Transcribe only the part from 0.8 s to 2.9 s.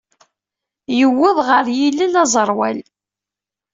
Yewweḍ ɣer yilel aẓerwal.